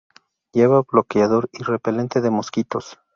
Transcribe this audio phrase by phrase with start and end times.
[0.51, 2.97] Lleva bloqueador y repelente de mosquitos.